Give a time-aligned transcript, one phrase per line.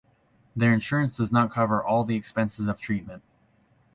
[0.55, 3.21] Their insurance does not cover all the expenses of treatment.